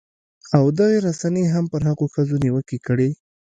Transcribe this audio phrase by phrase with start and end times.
[0.57, 3.09] او دغې رسنۍ هم پر هغو ښځو نیوکې کړې